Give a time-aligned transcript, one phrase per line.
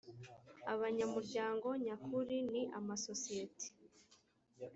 [0.73, 3.67] abanyamuryango nyakuri ni amasosiyeti